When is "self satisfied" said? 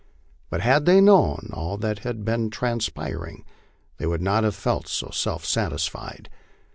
5.11-6.27